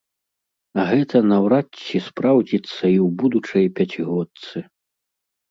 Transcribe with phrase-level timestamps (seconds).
[0.83, 4.67] А гэта наўрад ці спраўдзіцца і ў будучай пяцігодцы.